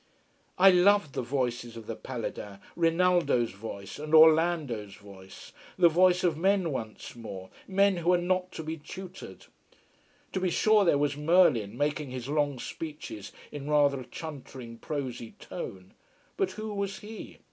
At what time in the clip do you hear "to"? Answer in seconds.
8.53-8.63, 10.33-10.39